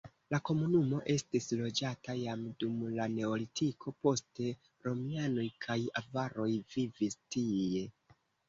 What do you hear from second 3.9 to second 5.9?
poste romianoj kaj